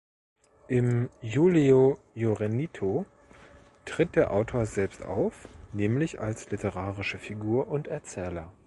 Im 0.67 1.09
"Julio 1.21 1.99
Jurenito" 2.15 3.05
tritt 3.85 4.15
der 4.15 4.31
Autor 4.33 4.65
selbst 4.65 5.03
auf, 5.05 5.47
nämlich 5.73 6.19
als 6.19 6.49
literarische 6.49 7.19
Figur 7.19 7.67
und 7.67 7.87
Erzähler. 7.87 8.51